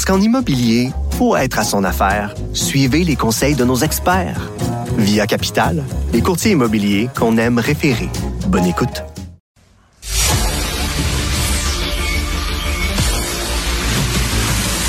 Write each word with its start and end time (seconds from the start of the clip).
Parce 0.00 0.16
qu'en 0.16 0.24
immobilier, 0.24 0.92
pour 1.18 1.36
être 1.36 1.58
à 1.58 1.62
son 1.62 1.84
affaire, 1.84 2.34
suivez 2.54 3.04
les 3.04 3.16
conseils 3.16 3.54
de 3.54 3.66
nos 3.66 3.76
experts. 3.76 4.50
Via 4.96 5.26
Capital, 5.26 5.84
les 6.14 6.22
courtiers 6.22 6.52
immobiliers 6.52 7.10
qu'on 7.14 7.36
aime 7.36 7.58
référer. 7.58 8.08
Bonne 8.46 8.64
écoute. 8.64 9.02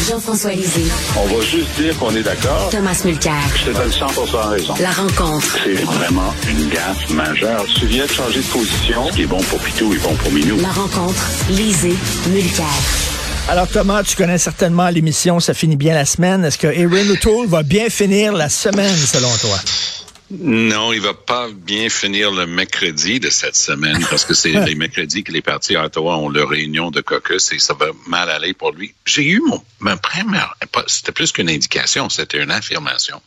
Jean-François 0.07 0.53
Lisée, 0.53 0.89
On 1.17 1.25
va 1.27 1.43
juste 1.43 1.77
dire 1.77 1.97
qu'on 1.99 2.15
est 2.15 2.23
d'accord. 2.23 2.69
Thomas 2.71 3.01
Mulcair. 3.03 3.33
Je 3.55 3.71
te 3.71 3.77
donne 3.77 3.91
100 3.91 4.05
raison. 4.49 4.73
La 4.79 4.91
rencontre. 4.91 5.57
C'est 5.65 5.83
vraiment 5.83 6.33
une 6.49 6.69
gaffe 6.69 7.09
majeure. 7.09 7.65
Tu 7.77 7.85
viens 7.87 8.05
de 8.05 8.11
changer 8.11 8.39
de 8.39 8.47
position. 8.47 9.07
Ce 9.07 9.11
qui 9.13 9.23
est 9.23 9.27
bon 9.27 9.41
pour 9.41 9.59
Pitou 9.59 9.93
est 9.93 10.01
bon 10.01 10.15
pour 10.15 10.31
Minou. 10.31 10.57
La 10.61 10.71
rencontre. 10.71 11.27
Lisée, 11.49 11.97
Mulcair. 12.29 13.00
Alors 13.49 13.67
Thomas, 13.67 14.03
tu 14.03 14.15
connais 14.15 14.37
certainement 14.37 14.89
l'émission 14.89 15.39
Ça 15.39 15.53
finit 15.53 15.75
bien 15.75 15.93
la 15.93 16.05
semaine. 16.05 16.45
Est-ce 16.45 16.57
que 16.57 16.67
Erin 16.67 17.09
O'Toole 17.09 17.47
va 17.47 17.63
bien 17.63 17.89
finir 17.89 18.33
la 18.33 18.49
semaine 18.49 18.95
selon 18.95 19.35
toi? 19.37 19.57
Non, 20.39 20.93
il 20.93 21.01
va 21.01 21.13
pas 21.13 21.49
bien 21.53 21.89
finir 21.89 22.31
le 22.31 22.45
mercredi 22.45 23.19
de 23.19 23.29
cette 23.29 23.57
semaine 23.57 24.05
parce 24.09 24.23
que 24.23 24.33
c'est 24.33 24.51
les 24.65 24.75
mercredis 24.75 25.23
que 25.23 25.31
les 25.33 25.41
partis 25.41 25.75
à 25.75 25.85
Ottawa 25.85 26.15
ont 26.17 26.29
leur 26.29 26.47
réunion 26.47 26.89
de 26.89 27.01
caucus 27.01 27.51
et 27.51 27.59
ça 27.59 27.73
va 27.73 27.87
mal 28.07 28.29
aller 28.29 28.53
pour 28.53 28.71
lui. 28.71 28.93
J'ai 29.05 29.25
eu 29.25 29.41
mon, 29.45 29.61
ma 29.81 29.97
première, 29.97 30.55
c'était 30.87 31.11
plus 31.11 31.33
qu'une 31.33 31.49
indication, 31.49 32.07
c'était 32.07 32.41
une 32.41 32.51
affirmation 32.51 33.21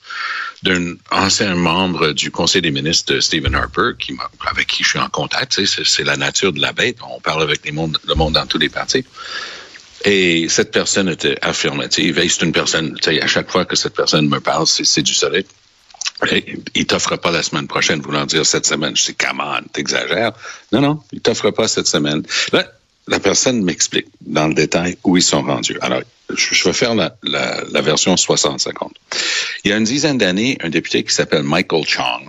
d'un 0.62 0.94
ancien 1.10 1.54
membre 1.54 2.12
du 2.12 2.30
Conseil 2.30 2.62
des 2.62 2.70
ministres, 2.70 3.20
Stephen 3.20 3.54
Harper, 3.54 3.90
qui 3.98 4.16
avec 4.50 4.66
qui 4.68 4.82
je 4.82 4.88
suis 4.88 4.98
en 4.98 5.10
contact. 5.10 5.60
C'est 5.66 6.04
la 6.04 6.16
nature 6.16 6.54
de 6.54 6.60
la 6.60 6.72
bête. 6.72 6.96
On 7.06 7.20
parle 7.20 7.42
avec 7.42 7.66
les 7.66 7.72
mondes, 7.72 7.98
le 8.08 8.14
monde 8.14 8.32
dans 8.32 8.46
tous 8.46 8.58
les 8.58 8.70
partis. 8.70 9.04
Et 10.04 10.48
cette 10.48 10.70
personne 10.70 11.08
était 11.08 11.38
affirmative. 11.42 12.18
Et 12.18 12.28
c'est 12.28 12.42
une 12.42 12.52
personne, 12.52 12.96
à 13.06 13.26
chaque 13.26 13.50
fois 13.50 13.64
que 13.64 13.76
cette 13.76 13.94
personne 13.94 14.28
me 14.28 14.40
parle, 14.40 14.66
c'est 14.66 15.02
du 15.02 15.14
solide. 15.14 15.46
Et 16.30 16.58
il 16.74 16.86
t'offre 16.86 17.16
pas 17.16 17.30
la 17.30 17.42
semaine 17.42 17.66
prochaine, 17.66 18.00
voulant 18.00 18.26
dire 18.26 18.46
cette 18.46 18.66
semaine. 18.66 18.96
Je 18.96 19.06
dis, 19.06 19.14
come 19.14 19.42
on, 19.44 19.62
t'exagères. 19.72 20.32
Non, 20.72 20.80
non, 20.80 21.00
il 21.12 21.20
t'offre 21.20 21.50
pas 21.50 21.68
cette 21.68 21.86
semaine. 21.86 22.22
Là, 22.52 22.66
la 23.08 23.20
personne 23.20 23.62
m'explique 23.62 24.06
dans 24.20 24.48
le 24.48 24.54
détail 24.54 24.96
où 25.04 25.16
ils 25.16 25.22
sont 25.22 25.42
rendus. 25.42 25.78
Alors, 25.80 26.02
je 26.34 26.64
vais 26.64 26.72
faire 26.72 26.94
la, 26.94 27.16
la, 27.22 27.62
la 27.70 27.80
version 27.80 28.14
60-50. 28.14 28.90
Il 29.64 29.70
y 29.70 29.74
a 29.74 29.76
une 29.76 29.84
dizaine 29.84 30.18
d'années, 30.18 30.56
un 30.62 30.70
député 30.70 31.04
qui 31.04 31.12
s'appelle 31.12 31.42
Michael 31.42 31.84
Chong 31.86 32.28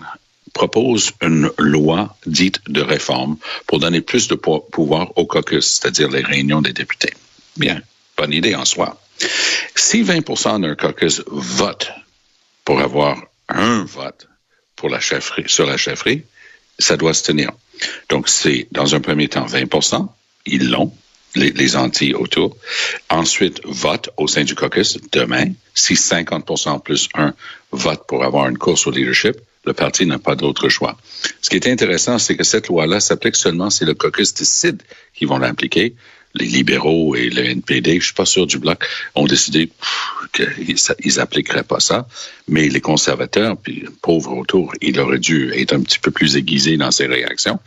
propose 0.53 1.11
une 1.21 1.51
loi 1.57 2.15
dite 2.25 2.59
de 2.67 2.81
réforme 2.81 3.37
pour 3.67 3.79
donner 3.79 4.01
plus 4.01 4.29
de 4.29 4.35
pouvoir 4.35 5.11
au 5.17 5.25
caucus, 5.25 5.65
c'est-à-dire 5.65 6.09
les 6.09 6.21
réunions 6.21 6.61
des 6.61 6.71
députés. 6.71 7.13
Bien, 7.57 7.81
bonne 8.17 8.33
idée 8.33 8.55
en 8.55 8.65
soi. 8.65 8.99
Si 9.75 10.03
20% 10.03 10.61
d'un 10.61 10.75
caucus 10.75 11.23
vote 11.27 11.91
pour 12.63 12.81
avoir 12.81 13.21
un 13.47 13.85
vote 13.85 14.27
pour 14.75 14.89
la 14.89 14.99
chefferie, 14.99 15.45
sur 15.47 15.65
la 15.65 15.77
chefferie, 15.77 16.23
ça 16.79 16.97
doit 16.97 17.13
se 17.13 17.23
tenir. 17.23 17.51
Donc, 18.09 18.27
c'est 18.27 18.67
dans 18.71 18.95
un 18.95 18.99
premier 18.99 19.27
temps 19.27 19.45
20% 19.45 20.07
ils 20.45 20.69
l'ont, 20.69 20.91
les, 21.35 21.51
les 21.51 21.75
anti 21.75 22.13
autour. 22.13 22.55
Ensuite, 23.09 23.61
vote 23.65 24.09
au 24.17 24.27
sein 24.27 24.43
du 24.43 24.55
caucus 24.55 24.97
demain. 25.11 25.51
Si 25.73 25.95
50% 25.95 26.81
plus 26.81 27.09
un 27.15 27.33
vote 27.71 28.05
pour 28.07 28.23
avoir 28.23 28.47
une 28.47 28.57
course 28.57 28.87
au 28.87 28.91
leadership, 28.91 29.35
le 29.65 29.73
parti 29.73 30.05
n'a 30.05 30.19
pas 30.19 30.35
d'autre 30.35 30.69
choix. 30.69 30.95
Ce 31.41 31.49
qui 31.49 31.55
est 31.55 31.67
intéressant, 31.67 32.19
c'est 32.19 32.37
que 32.37 32.43
cette 32.43 32.67
loi-là 32.67 32.99
s'applique 32.99 33.35
seulement 33.35 33.69
si 33.69 33.83
le 33.83 33.95
caucus 33.95 34.33
décide 34.33 34.83
qu'ils 35.13 35.27
vont 35.27 35.39
l'appliquer 35.39 35.95
les 36.35 36.45
libéraux 36.45 37.15
et 37.15 37.29
le 37.29 37.45
NPD, 37.45 37.99
je 37.99 38.05
suis 38.05 38.13
pas 38.13 38.25
sûr 38.25 38.45
du 38.45 38.57
bloc, 38.57 38.85
ont 39.15 39.25
décidé 39.25 39.69
qu'ils 40.33 40.75
ils 41.03 41.19
appliqueraient 41.19 41.63
pas 41.63 41.79
ça, 41.79 42.07
mais 42.47 42.67
les 42.67 42.81
conservateurs, 42.81 43.57
puis 43.57 43.85
pauvre 44.01 44.33
autour, 44.33 44.73
il 44.81 44.99
aurait 44.99 45.19
dû 45.19 45.51
être 45.53 45.73
un 45.73 45.81
petit 45.81 45.99
peu 45.99 46.11
plus 46.11 46.35
aiguisé 46.35 46.77
dans 46.77 46.91
ses 46.91 47.07
réactions. 47.07 47.59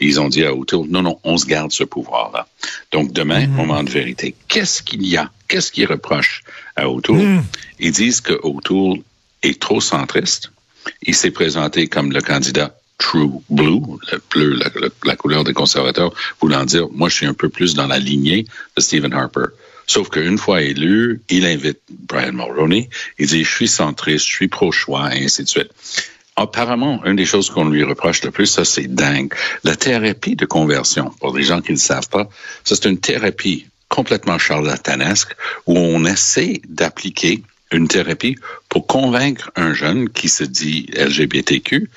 Ils 0.00 0.20
ont 0.20 0.28
dit 0.28 0.44
à 0.44 0.54
autour, 0.54 0.86
non, 0.86 1.02
non, 1.02 1.18
on 1.24 1.36
se 1.36 1.46
garde 1.46 1.72
ce 1.72 1.84
pouvoir-là. 1.84 2.46
Donc 2.92 3.12
demain, 3.12 3.46
mm-hmm. 3.46 3.50
moment 3.50 3.82
de 3.82 3.90
vérité. 3.90 4.34
Qu'est-ce 4.48 4.82
qu'il 4.82 5.06
y 5.06 5.16
a? 5.16 5.30
Qu'est-ce 5.48 5.70
qu'ils 5.70 5.86
reprochent 5.86 6.42
à 6.76 6.88
Autour? 6.88 7.16
Mm. 7.16 7.44
Ils 7.78 7.92
disent 7.92 8.20
que 8.20 8.34
Autour 8.42 8.98
est 9.42 9.60
trop 9.60 9.80
centriste. 9.80 10.50
Il 11.02 11.14
s'est 11.14 11.30
présenté 11.30 11.86
comme 11.86 12.12
le 12.12 12.20
candidat 12.20 12.74
True 12.98 13.42
Blue, 13.50 13.80
le 14.12 14.20
bleu, 14.30 14.58
la, 15.04 15.16
couleur 15.16 15.44
des 15.44 15.52
conservateurs, 15.52 16.12
voulant 16.40 16.64
dire, 16.64 16.88
moi, 16.92 17.08
je 17.08 17.14
suis 17.16 17.26
un 17.26 17.34
peu 17.34 17.48
plus 17.48 17.74
dans 17.74 17.86
la 17.86 17.98
lignée 17.98 18.46
de 18.76 18.80
Stephen 18.80 19.12
Harper. 19.12 19.46
Sauf 19.86 20.08
qu'une 20.08 20.38
fois 20.38 20.62
élu, 20.62 21.20
il 21.28 21.44
invite 21.44 21.80
Brian 21.90 22.32
Mulroney. 22.32 22.88
Il 23.18 23.26
dit, 23.26 23.44
je 23.44 23.50
suis 23.50 23.68
centriste, 23.68 24.26
je 24.26 24.32
suis 24.32 24.48
pro-choix, 24.48 25.14
et 25.14 25.24
ainsi 25.24 25.42
de 25.42 25.48
suite. 25.48 25.70
Apparemment, 26.36 27.04
une 27.04 27.16
des 27.16 27.26
choses 27.26 27.50
qu'on 27.50 27.68
lui 27.68 27.84
reproche 27.84 28.22
le 28.22 28.30
plus, 28.30 28.46
ça, 28.46 28.64
c'est 28.64 28.92
dingue. 28.92 29.32
La 29.62 29.76
thérapie 29.76 30.36
de 30.36 30.46
conversion, 30.46 31.10
pour 31.20 31.36
les 31.36 31.44
gens 31.44 31.60
qui 31.60 31.72
ne 31.72 31.76
le 31.76 31.80
savent 31.80 32.08
pas, 32.08 32.28
c'est 32.64 32.86
une 32.86 32.98
thérapie 32.98 33.66
complètement 33.88 34.38
charlatanesque 34.38 35.36
où 35.66 35.78
on 35.78 36.04
essaie 36.04 36.60
d'appliquer 36.68 37.42
une 37.70 37.86
thérapie 37.86 38.36
pour 38.68 38.86
convaincre 38.86 39.52
un 39.54 39.74
jeune 39.74 40.08
qui 40.08 40.28
se 40.28 40.44
dit 40.44 40.88
LGBTQ 40.96 41.88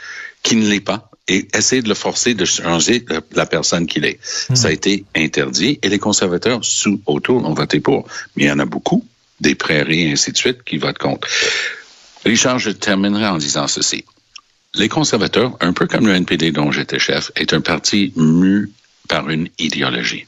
qui 0.47 0.55
ne 0.55 0.69
l'est 0.69 0.79
pas 0.79 1.11
et 1.27 1.45
essayer 1.53 1.81
de 1.81 1.89
le 1.89 1.93
forcer 1.93 2.33
de 2.33 2.45
changer 2.45 3.03
la 3.33 3.45
personne 3.45 3.85
qu'il 3.85 4.05
est. 4.05 4.17
Hmm. 4.49 4.55
Ça 4.55 4.69
a 4.69 4.71
été 4.71 5.03
interdit 5.13 5.77
et 5.83 5.89
les 5.89 5.99
conservateurs 5.99 6.63
sous 6.63 7.01
autour 7.05 7.43
ont 7.43 7.53
voté 7.53 7.81
pour. 7.81 8.07
Mais 8.35 8.43
il 8.43 8.47
y 8.47 8.51
en 8.51 8.59
a 8.59 8.65
beaucoup, 8.65 9.05
des 9.41 9.55
prairies 9.55 10.03
et 10.03 10.11
ainsi 10.13 10.31
de 10.31 10.37
suite, 10.37 10.63
qui 10.63 10.77
votent 10.77 10.99
contre. 10.99 11.27
Richard, 12.23 12.59
je 12.59 12.69
terminerai 12.69 13.27
en 13.27 13.37
disant 13.37 13.67
ceci. 13.67 14.05
Les 14.73 14.87
conservateurs, 14.87 15.57
un 15.59 15.73
peu 15.73 15.85
comme 15.85 16.07
le 16.07 16.13
NPD 16.13 16.51
dont 16.51 16.71
j'étais 16.71 16.99
chef, 16.99 17.29
est 17.35 17.51
un 17.51 17.61
parti 17.61 18.13
mu 18.15 18.71
par 19.09 19.29
une 19.29 19.49
idéologie. 19.59 20.27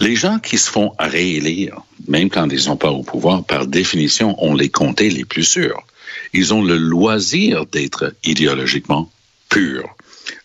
Les 0.00 0.16
gens 0.16 0.40
qui 0.40 0.58
se 0.58 0.68
font 0.68 0.94
réélire, 0.98 1.80
même 2.08 2.28
quand 2.28 2.48
ils 2.50 2.60
sont 2.60 2.76
pas 2.76 2.90
au 2.90 3.04
pouvoir, 3.04 3.44
par 3.44 3.68
définition, 3.68 4.34
ont 4.44 4.54
les 4.54 4.68
comtés 4.68 5.10
les 5.10 5.24
plus 5.24 5.44
sûrs. 5.44 5.84
Ils 6.32 6.52
ont 6.52 6.62
le 6.62 6.76
loisir 6.76 7.66
d'être 7.66 8.14
idéologiquement 8.24 9.08
pur. 9.48 9.94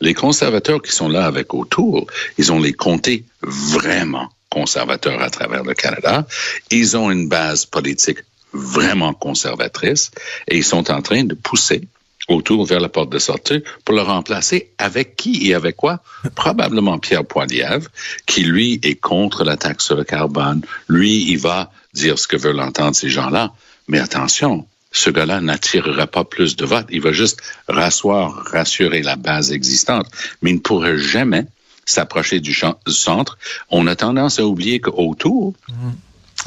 Les 0.01 0.13
conservateurs 0.13 0.81
qui 0.81 0.91
sont 0.91 1.09
là 1.09 1.25
avec 1.25 1.53
autour, 1.53 2.07
ils 2.37 2.51
ont 2.51 2.59
les 2.59 2.73
comtés 2.73 3.25
vraiment 3.41 4.29
conservateurs 4.49 5.21
à 5.21 5.29
travers 5.29 5.63
le 5.63 5.73
Canada. 5.73 6.27
Ils 6.71 6.95
ont 6.95 7.11
une 7.11 7.27
base 7.27 7.65
politique 7.65 8.19
vraiment 8.53 9.13
conservatrice 9.13 10.11
et 10.47 10.57
ils 10.57 10.63
sont 10.63 10.91
en 10.91 11.01
train 11.01 11.23
de 11.23 11.33
pousser 11.33 11.87
autour 12.29 12.65
vers 12.65 12.79
la 12.79 12.87
porte 12.87 13.09
de 13.09 13.19
sortie 13.19 13.63
pour 13.83 13.95
le 13.95 14.01
remplacer 14.01 14.71
avec 14.77 15.15
qui 15.15 15.49
et 15.49 15.53
avec 15.53 15.75
quoi? 15.75 16.01
Probablement 16.35 16.99
Pierre 16.99 17.25
Poilievre, 17.25 17.89
qui 18.25 18.43
lui 18.43 18.79
est 18.83 18.95
contre 18.95 19.43
la 19.43 19.57
taxe 19.57 19.85
sur 19.85 19.95
le 19.95 20.03
carbone. 20.03 20.61
Lui, 20.87 21.31
il 21.31 21.39
va 21.39 21.71
dire 21.93 22.17
ce 22.17 22.27
que 22.27 22.37
veulent 22.37 22.61
entendre 22.61 22.95
ces 22.95 23.09
gens-là. 23.09 23.51
Mais 23.87 23.99
attention, 23.99 24.65
ce 24.93 25.09
gars-là 25.09 25.41
n'attirera 25.41 26.07
pas 26.07 26.23
plus 26.23 26.55
de 26.55 26.65
votes. 26.65 26.87
Il 26.89 27.01
va 27.01 27.11
juste 27.11 27.41
rasseoir, 27.67 28.45
rassurer 28.51 29.01
la 29.01 29.17
base 29.17 29.51
existante, 29.51 30.07
mais 30.41 30.51
il 30.51 30.55
ne 30.55 30.59
pourrait 30.59 30.97
jamais 30.97 31.45
s'approcher 31.85 32.39
du, 32.39 32.55
centre. 32.87 33.37
On 33.69 33.87
a 33.87 33.95
tendance 33.95 34.39
à 34.39 34.45
oublier 34.45 34.79
qu'autour, 34.79 35.53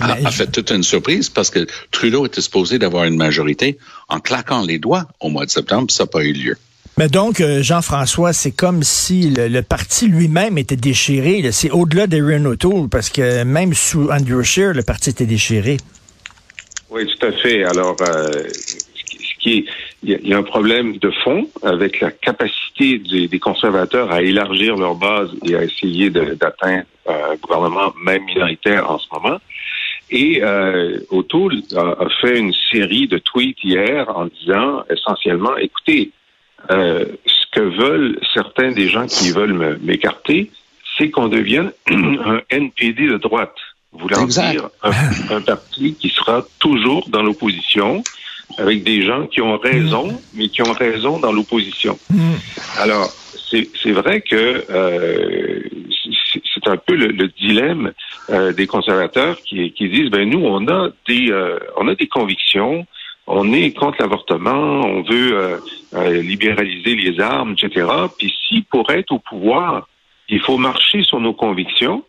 a, 0.00 0.12
a, 0.12 0.30
fait 0.30 0.46
toute 0.46 0.70
une 0.70 0.82
surprise 0.82 1.28
parce 1.28 1.50
que 1.50 1.66
Trudeau 1.90 2.24
était 2.24 2.40
supposé 2.40 2.78
d'avoir 2.78 3.04
une 3.04 3.16
majorité 3.16 3.78
en 4.08 4.20
claquant 4.20 4.62
les 4.62 4.78
doigts 4.78 5.06
au 5.20 5.28
mois 5.28 5.44
de 5.44 5.50
septembre, 5.50 5.90
ça 5.90 6.04
n'a 6.04 6.06
pas 6.06 6.24
eu 6.24 6.32
lieu. 6.32 6.56
Mais 6.98 7.08
donc, 7.08 7.42
euh, 7.42 7.62
Jean-François, 7.62 8.32
c'est 8.32 8.52
comme 8.52 8.82
si 8.82 9.28
le, 9.28 9.60
parti 9.60 10.08
lui-même 10.08 10.56
était 10.56 10.76
déchiré. 10.76 11.46
C'est 11.52 11.70
au-delà 11.70 12.06
des 12.06 12.22
O'Toole, 12.22 12.88
parce 12.88 13.10
que 13.10 13.44
même 13.44 13.74
sous 13.74 14.08
Andrew 14.10 14.42
Scheer, 14.42 14.72
le 14.72 14.82
parti 14.82 15.10
était 15.10 15.26
déchiré. 15.26 15.76
Oui, 16.90 17.06
tout 17.06 17.26
à 17.26 17.32
fait. 17.32 17.64
Alors, 17.64 17.96
euh, 18.00 18.44
ce 18.48 19.38
qui 19.40 19.66
il 20.02 20.28
y, 20.28 20.34
a 20.34 20.38
un 20.38 20.42
problème 20.42 20.98
de 20.98 21.10
fond 21.10 21.48
avec 21.62 22.00
la 22.00 22.12
capacité 22.12 22.98
des, 22.98 23.38
conservateurs 23.40 24.12
à 24.12 24.22
élargir 24.22 24.76
leur 24.76 24.94
base 24.94 25.30
et 25.44 25.56
à 25.56 25.64
essayer 25.64 26.10
d'atteindre 26.10 26.84
un 27.08 27.34
gouvernement 27.42 27.92
même 28.04 28.24
minoritaire 28.24 28.88
en 28.88 28.98
ce 28.98 29.06
moment. 29.12 29.38
Et 30.10 30.40
euh, 30.42 31.00
a, 31.76 32.08
fait 32.20 32.38
une 32.38 32.54
série 32.70 33.08
de 33.08 33.18
tweets 33.18 33.64
hier 33.64 34.08
en 34.16 34.26
disant 34.26 34.84
essentiellement, 34.88 35.56
écoutez, 35.56 36.12
euh, 36.70 37.04
ce 37.26 37.46
que 37.52 37.60
veulent 37.60 38.20
certains 38.32 38.70
des 38.70 38.88
gens 38.88 39.06
qui 39.06 39.32
veulent 39.32 39.78
m'écarter, 39.82 40.50
c'est 40.96 41.10
qu'on 41.10 41.28
devienne 41.28 41.72
un 41.90 42.42
NPD 42.50 43.08
de 43.08 43.16
droite. 43.16 43.56
Voulant 43.92 44.22
Exact. 44.22 44.52
dire 44.52 44.68
un, 44.82 44.92
un 45.36 45.40
parti 45.40 45.94
qui 45.94 46.08
sera 46.10 46.44
toujours 46.58 47.08
dans 47.08 47.22
l'opposition, 47.22 48.02
avec 48.58 48.84
des 48.84 49.02
gens 49.02 49.26
qui 49.26 49.40
ont 49.40 49.58
raison, 49.58 50.20
mais 50.34 50.48
qui 50.48 50.62
ont 50.62 50.72
raison 50.72 51.18
dans 51.18 51.32
l'opposition. 51.32 51.98
Hmm. 52.10 52.34
Alors, 52.78 53.10
c'est 53.50 53.68
c'est 53.82 53.92
vrai 53.92 54.20
que 54.20 54.64
euh, 54.70 55.60
c'est 56.32 56.42
c'est 56.54 56.68
un 56.68 56.76
peu 56.76 56.94
le, 56.94 57.08
le 57.08 57.28
dilemme 57.28 57.92
euh, 58.30 58.52
des 58.52 58.66
conservateurs 58.66 59.36
qui, 59.42 59.72
qui 59.72 59.88
disent 59.88 60.10
ben 60.10 60.28
nous 60.28 60.44
on 60.44 60.66
a 60.68 60.90
des 61.08 61.30
euh, 61.30 61.58
on 61.76 61.88
a 61.88 61.94
des 61.94 62.08
convictions, 62.08 62.86
on 63.26 63.52
est 63.52 63.72
contre 63.72 63.98
l'avortement, 64.00 64.52
on 64.52 65.02
veut 65.02 65.32
euh, 65.34 65.56
euh, 65.94 66.22
libéraliser 66.22 66.94
les 66.94 67.20
armes, 67.20 67.54
etc. 67.58 67.86
Puis 68.18 68.34
si 68.48 68.62
pour 68.62 68.90
être 68.90 69.12
au 69.12 69.18
pouvoir, 69.18 69.88
il 70.28 70.40
faut 70.40 70.58
marcher 70.58 71.02
sur 71.02 71.20
nos 71.20 71.32
convictions, 71.34 72.04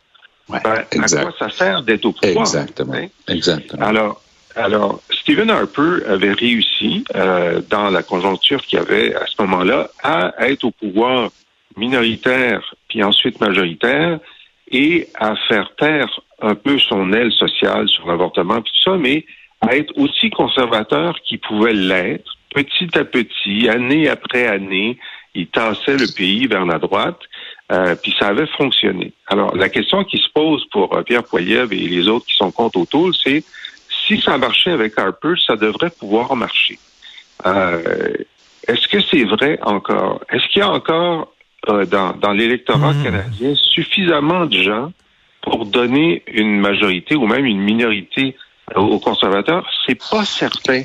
Ouais, 0.49 0.59
ben, 0.63 1.03
à 1.03 1.07
quoi 1.07 1.33
ça 1.37 1.49
sert 1.49 1.83
d'être 1.83 2.05
au 2.05 2.13
pouvoir 2.13 2.41
Exactement. 2.45 2.93
hein? 2.93 3.07
Exactement. 3.27 3.85
Alors, 3.85 4.21
alors, 4.55 5.01
Stephen 5.11 5.49
Harper 5.49 6.05
avait 6.07 6.33
réussi 6.33 7.03
euh, 7.15 7.61
dans 7.69 7.89
la 7.89 8.01
conjoncture 8.01 8.61
qu'il 8.63 8.79
y 8.79 8.81
avait 8.81 9.13
à 9.13 9.25
ce 9.27 9.39
moment-là 9.41 9.89
à 10.01 10.33
être 10.39 10.63
au 10.63 10.71
pouvoir 10.71 11.29
minoritaire 11.75 12.73
puis 12.87 13.03
ensuite 13.03 13.39
majoritaire 13.39 14.19
et 14.71 15.07
à 15.15 15.35
faire 15.47 15.75
taire 15.77 16.21
un 16.41 16.55
peu 16.55 16.79
son 16.79 17.13
aile 17.13 17.31
sociale 17.31 17.87
sur 17.87 18.07
l'avortement 18.07 18.61
puis 18.61 18.71
tout 18.83 18.91
ça, 18.91 18.97
mais 18.97 19.25
à 19.61 19.75
être 19.75 19.93
aussi 19.97 20.29
conservateur 20.29 21.19
qu'il 21.21 21.39
pouvait 21.39 21.73
l'être 21.73 22.37
petit 22.53 22.97
à 22.97 23.05
petit, 23.05 23.69
année 23.69 24.09
après 24.09 24.47
année. 24.47 24.97
Il 25.35 25.47
tassait 25.47 25.97
le 25.97 26.11
pays 26.15 26.47
vers 26.47 26.65
la 26.65 26.79
droite. 26.79 27.19
Euh, 27.71 27.95
puis 27.95 28.15
ça 28.17 28.27
avait 28.27 28.47
fonctionné. 28.57 29.11
Alors, 29.27 29.53
la 29.55 29.67
question 29.69 30.03
qui 30.05 30.17
se 30.17 30.29
pose 30.33 30.63
pour 30.71 30.95
euh, 30.95 31.01
Pierre 31.03 31.23
Poilievre 31.23 31.73
et 31.73 31.75
les 31.87 32.07
autres 32.07 32.25
qui 32.25 32.35
sont 32.35 32.49
contre 32.51 32.79
O'Toole, 32.79 33.13
c'est 33.21 33.43
si 34.07 34.21
ça 34.21 34.37
marchait 34.37 34.71
avec 34.71 34.97
Harper, 34.97 35.33
ça 35.45 35.55
devrait 35.57 35.89
pouvoir 35.89 36.33
marcher. 36.35 36.79
Euh, 37.45 38.13
Est-ce 38.67 38.87
que 38.87 38.99
c'est 39.01 39.23
vrai 39.23 39.59
encore? 39.63 40.21
Est-ce 40.31 40.47
qu'il 40.49 40.59
y 40.59 40.63
a 40.63 40.69
encore 40.71 41.33
euh, 41.69 41.85
dans, 41.85 42.13
dans 42.13 42.31
l'électorat 42.31 42.93
Mhm. 42.93 43.03
canadien 43.03 43.53
suffisamment 43.55 44.45
de 44.45 44.61
gens 44.61 44.91
pour 45.41 45.65
donner 45.65 46.23
une 46.27 46.59
majorité 46.59 47.15
ou 47.15 47.27
même 47.27 47.45
une 47.45 47.59
minorité 47.61 48.35
aux 48.75 48.81
aux 48.81 48.99
conservateurs? 48.99 49.65
C'est 49.85 49.99
pas 50.09 50.23
certain. 50.25 50.83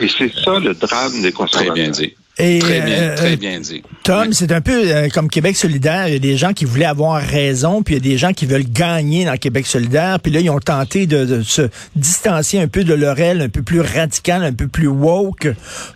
Et 0.00 0.08
c'est 0.08 0.32
ça 0.32 0.58
le 0.58 0.74
drame 0.74 1.12
des 1.22 1.30
Très 1.30 1.32
conservateurs. 1.32 1.74
bien 1.74 1.90
dit. 1.90 2.14
Et, 2.38 2.58
Très 2.58 2.80
bien, 2.80 2.98
euh, 2.98 3.16
très 3.16 3.36
bien 3.36 3.60
dit. 3.60 3.82
Tom, 4.02 4.32
c'est 4.32 4.50
un 4.50 4.60
peu 4.60 4.90
euh, 4.90 5.08
comme 5.08 5.28
Québec 5.28 5.56
solidaire. 5.56 6.08
Il 6.08 6.14
y 6.14 6.16
a 6.16 6.20
des 6.20 6.36
gens 6.36 6.52
qui 6.52 6.64
voulaient 6.64 6.84
avoir 6.84 7.22
raison, 7.22 7.82
puis 7.82 7.94
il 7.94 8.04
y 8.04 8.08
a 8.08 8.12
des 8.12 8.18
gens 8.18 8.32
qui 8.32 8.46
veulent 8.46 8.68
gagner 8.68 9.24
dans 9.24 9.36
Québec 9.36 9.66
solidaire. 9.66 10.18
Puis 10.18 10.32
là, 10.32 10.40
ils 10.40 10.50
ont 10.50 10.58
tenté 10.58 11.06
de, 11.06 11.24
de 11.24 11.42
se 11.42 11.70
distancier 11.94 12.60
un 12.60 12.66
peu 12.66 12.82
de 12.82 12.92
leur 12.92 13.20
aile, 13.20 13.40
un 13.40 13.48
peu 13.48 13.62
plus 13.62 13.80
radical, 13.80 14.42
un 14.42 14.52
peu 14.52 14.66
plus 14.66 14.88
woke, 14.88 15.48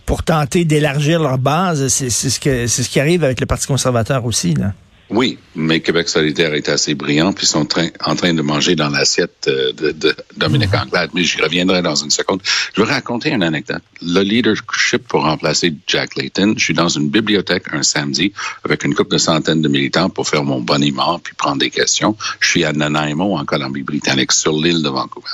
pour 0.05 0.23
tenter 0.23 0.63
d'élargir 0.63 1.19
leur 1.21 1.39
base. 1.39 1.87
C'est 1.89 2.09
ce, 2.09 2.39
que, 2.39 2.67
ce 2.67 2.87
qui 2.87 3.01
arrive 3.01 3.25
avec 3.25 3.41
le 3.41 3.45
Parti 3.45 3.67
conservateur 3.67 4.23
aussi. 4.23 4.53
Là. 4.53 4.73
Oui, 5.11 5.39
mais 5.55 5.79
Québec 5.79 6.07
solidaire 6.07 6.53
est 6.53 6.69
assez 6.69 6.93
brillant, 6.93 7.33
puis 7.33 7.45
ils 7.45 7.49
sont 7.49 7.65
train- 7.65 7.89
en 8.05 8.15
train 8.15 8.33
de 8.33 8.43
manger 8.43 8.75
dans 8.75 8.89
l'assiette 8.89 9.47
euh, 9.47 9.71
de, 9.73 9.91
de 9.91 10.15
Dominique 10.37 10.73
Anglade, 10.75 11.09
mais 11.15 11.23
j'y 11.23 11.41
reviendrai 11.41 11.81
dans 11.81 11.95
une 11.95 12.11
seconde. 12.11 12.41
Je 12.75 12.81
vais 12.83 12.91
raconter 12.93 13.29
une 13.31 13.41
anecdote. 13.41 13.81
Le 14.03 14.21
leadership 14.21 15.07
pour 15.07 15.23
remplacer 15.23 15.73
Jack 15.87 16.15
Layton, 16.15 16.53
je 16.57 16.63
suis 16.63 16.73
dans 16.75 16.89
une 16.89 17.09
bibliothèque 17.09 17.65
un 17.73 17.81
samedi 17.81 18.33
avec 18.63 18.83
une 18.83 18.93
couple 18.93 19.13
de 19.13 19.17
centaines 19.17 19.63
de 19.63 19.67
militants 19.67 20.09
pour 20.11 20.27
faire 20.27 20.43
mon 20.43 20.61
boniment 20.61 21.17
puis 21.17 21.33
prendre 21.33 21.57
des 21.57 21.71
questions. 21.71 22.15
Je 22.39 22.47
suis 22.49 22.63
à 22.63 22.71
Nanaimo, 22.71 23.35
en 23.35 23.45
Colombie-Britannique, 23.45 24.31
sur 24.31 24.53
l'île 24.53 24.83
de 24.83 24.89
Vancouver. 24.89 25.27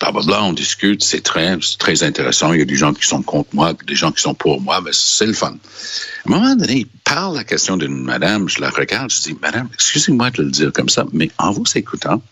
Blablabla, 0.00 0.44
on 0.44 0.52
discute, 0.52 1.02
c'est 1.02 1.20
très, 1.20 1.58
très 1.78 2.02
intéressant. 2.02 2.52
Il 2.52 2.58
y 2.58 2.62
a 2.62 2.66
des 2.66 2.76
gens 2.76 2.92
qui 2.92 3.06
sont 3.06 3.22
contre 3.22 3.50
moi, 3.54 3.74
des 3.86 3.94
gens 3.94 4.12
qui 4.12 4.22
sont 4.22 4.34
pour 4.34 4.60
moi, 4.60 4.80
mais 4.80 4.90
c'est 4.92 5.26
le 5.26 5.32
fun. 5.32 5.48
À 5.48 5.52
un 5.52 6.30
moment 6.30 6.54
donné, 6.56 6.78
il 6.78 6.86
parle 6.86 7.36
la 7.36 7.44
question 7.44 7.76
d'une 7.76 7.96
madame, 7.96 8.48
je 8.48 8.60
la 8.60 8.70
regarde, 8.70 9.10
je 9.10 9.20
dis, 9.20 9.36
madame, 9.40 9.68
excusez-moi 9.74 10.30
de 10.30 10.42
le 10.42 10.50
dire 10.50 10.72
comme 10.72 10.88
ça, 10.88 11.04
mais 11.12 11.30
en 11.38 11.52
vous 11.52 11.64
écoutant, 11.74 12.22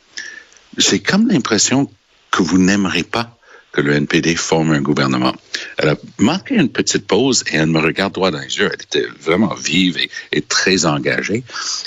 j'ai 0.79 1.01
comme 1.01 1.29
l'impression 1.29 1.91
que 2.31 2.43
vous 2.43 2.59
n'aimerez 2.59 3.03
pas 3.03 3.37
que 3.73 3.81
le 3.81 3.93
NPD 3.95 4.37
forme 4.37 4.73
un 4.73 4.83
gouvernement. 4.83 5.35
Elle 5.79 5.91
a 5.91 5.97
marqué 6.19 6.57
une 6.57 6.69
petite 6.69 7.07
pause 7.07 7.43
et 7.51 7.57
elle 7.57 7.67
me 7.67 7.81
regarde 7.81 8.13
droit 8.13 8.31
dans 8.31 8.39
les 8.39 8.59
yeux. 8.59 8.71
Elle 8.73 8.83
était 8.83 9.09
vraiment 9.21 9.55
vive 9.55 9.97
et, 9.97 10.11
et 10.31 10.43
très 10.43 10.85
engagée. 10.85 11.43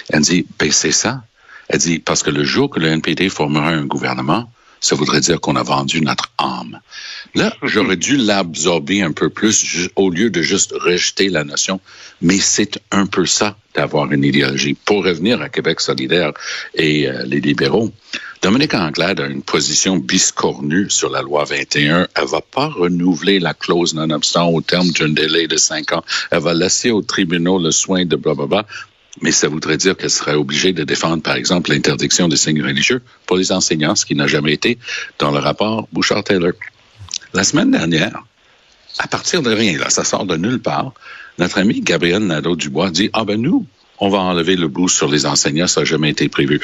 Elle 0.09 0.21
dit, 0.21 0.47
ben 0.57 0.71
c'est 0.71 0.91
ça. 0.91 1.23
Elle 1.69 1.79
dit, 1.79 1.99
parce 1.99 2.23
que 2.23 2.31
le 2.31 2.43
jour 2.43 2.69
que 2.69 2.79
le 2.79 2.87
NPD 2.87 3.29
formera 3.29 3.69
un 3.69 3.85
gouvernement, 3.85 4.49
ça 4.85 4.95
voudrait 4.95 5.19
dire 5.19 5.41
qu'on 5.41 5.55
a 5.55 5.63
vendu 5.63 5.99
notre 5.99 6.31
âme. 6.37 6.79
Là, 7.33 7.55
j'aurais 7.63 7.95
dû 7.95 8.17
l'absorber 8.17 9.01
un 9.01 9.13
peu 9.13 9.29
plus 9.31 9.89
au 9.95 10.11
lieu 10.11 10.29
de 10.29 10.43
juste 10.43 10.73
rejeter 10.79 11.29
la 11.29 11.43
notion. 11.43 11.79
Mais 12.21 12.37
c'est 12.37 12.79
un 12.91 13.07
peu 13.07 13.25
ça 13.25 13.57
d'avoir 13.73 14.11
une 14.11 14.23
idéologie. 14.23 14.75
Pour 14.85 15.03
revenir 15.03 15.41
à 15.41 15.49
Québec 15.49 15.79
solidaire 15.79 16.33
et 16.75 17.09
euh, 17.09 17.23
les 17.25 17.41
libéraux, 17.41 17.91
Dominique 18.43 18.75
Anglade 18.75 19.19
a 19.21 19.25
une 19.25 19.41
position 19.41 19.97
biscornue 19.97 20.87
sur 20.91 21.09
la 21.09 21.23
loi 21.23 21.45
21. 21.45 22.07
Elle 22.15 22.27
va 22.27 22.41
pas 22.41 22.67
renouveler 22.67 23.39
la 23.39 23.55
clause 23.55 23.95
non-obstant 23.95 24.49
au 24.49 24.61
terme 24.61 24.91
d'un 24.91 25.09
délai 25.09 25.47
de 25.47 25.57
cinq 25.57 25.93
ans. 25.93 26.03
Elle 26.29 26.41
va 26.41 26.53
laisser 26.53 26.91
aux 26.91 27.01
tribunaux 27.01 27.57
le 27.57 27.71
soin 27.71 28.05
de 28.05 28.15
blablabla. 28.15 28.67
Mais 29.21 29.31
ça 29.31 29.47
voudrait 29.47 29.77
dire 29.77 29.95
qu'elle 29.95 30.09
serait 30.09 30.35
obligée 30.35 30.73
de 30.73 30.83
défendre, 30.83 31.23
par 31.23 31.35
exemple, 31.35 31.71
l'interdiction 31.71 32.27
des 32.27 32.37
signes 32.37 32.61
religieux 32.61 33.01
pour 33.25 33.37
les 33.37 33.51
enseignants, 33.51 33.95
ce 33.95 34.05
qui 34.05 34.15
n'a 34.15 34.27
jamais 34.27 34.53
été 34.53 34.77
dans 35.19 35.31
le 35.31 35.39
rapport 35.39 35.87
Bouchard-Taylor. 35.93 36.53
La 37.33 37.43
semaine 37.43 37.71
dernière, 37.71 38.23
à 38.99 39.07
partir 39.07 39.41
de 39.41 39.51
rien, 39.51 39.77
là, 39.77 39.89
ça 39.89 40.03
sort 40.03 40.25
de 40.25 40.35
nulle 40.37 40.61
part, 40.61 40.93
notre 41.37 41.57
ami 41.57 41.81
Gabriel 41.81 42.23
Nadeau-Dubois 42.25 42.91
dit, 42.91 43.09
ah 43.13 43.25
ben 43.25 43.41
nous, 43.41 43.65
on 43.99 44.09
va 44.09 44.19
enlever 44.19 44.55
le 44.55 44.67
boost 44.67 44.95
sur 44.95 45.09
les 45.09 45.25
enseignants, 45.25 45.67
ça 45.67 45.81
n'a 45.81 45.85
jamais 45.85 46.09
été 46.09 46.29
prévu. 46.29 46.59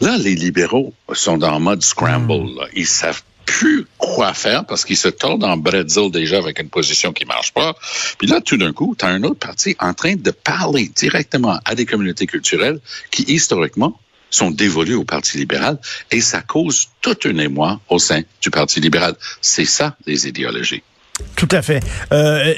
Là, 0.00 0.16
les 0.18 0.34
libéraux 0.34 0.94
sont 1.12 1.38
dans 1.38 1.58
mode 1.60 1.82
scramble. 1.82 2.56
Là. 2.56 2.66
Ils 2.74 2.86
savent 2.86 3.22
plus 3.46 3.86
quoi 3.98 4.34
faire 4.34 4.64
parce 4.64 4.84
qu'ils 4.84 4.96
se 4.96 5.08
tordent 5.08 5.44
en 5.44 5.56
bretzel 5.56 6.10
déjà 6.10 6.38
avec 6.38 6.58
une 6.60 6.68
position 6.68 7.12
qui 7.12 7.24
marche 7.24 7.52
pas. 7.52 7.74
Puis 8.18 8.26
là, 8.26 8.40
tout 8.40 8.56
d'un 8.56 8.72
coup, 8.72 8.94
tu 8.98 9.04
as 9.04 9.08
un 9.08 9.22
autre 9.22 9.38
parti 9.38 9.76
en 9.78 9.94
train 9.94 10.16
de 10.16 10.30
parler 10.30 10.90
directement 10.94 11.58
à 11.64 11.74
des 11.74 11.86
communautés 11.86 12.26
culturelles 12.26 12.80
qui, 13.10 13.22
historiquement, 13.22 13.98
sont 14.30 14.50
dévolues 14.50 14.94
au 14.94 15.04
Parti 15.04 15.38
libéral 15.38 15.78
et 16.10 16.20
ça 16.20 16.42
cause 16.42 16.88
tout 17.00 17.16
un 17.24 17.38
émoi 17.38 17.80
au 17.88 17.98
sein 17.98 18.22
du 18.42 18.50
Parti 18.50 18.80
libéral. 18.80 19.14
C'est 19.40 19.64
ça, 19.64 19.96
les 20.06 20.26
idéologies. 20.26 20.82
Tout 21.36 21.48
à 21.52 21.62
fait. 21.62 21.80
Euh, 22.12 22.52